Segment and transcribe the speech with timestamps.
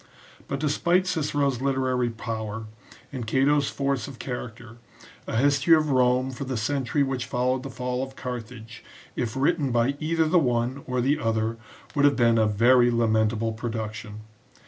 [0.47, 2.65] But despite Cicero's literary power,
[3.13, 4.77] and Cato's force of character,
[5.27, 8.83] a history of Rome for the century which followed the fall of Carthage,
[9.15, 11.57] if written by either the one or the other,
[11.93, 14.21] would have been a very lamentable production.